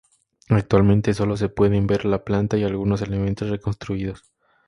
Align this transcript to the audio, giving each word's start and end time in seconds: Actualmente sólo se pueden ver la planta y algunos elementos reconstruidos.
Actualmente 0.49 1.13
sólo 1.13 1.37
se 1.37 1.47
pueden 1.49 1.85
ver 1.85 2.05
la 2.05 2.23
planta 2.23 2.57
y 2.57 2.63
algunos 2.63 3.03
elementos 3.03 3.49
reconstruidos. 3.51 4.33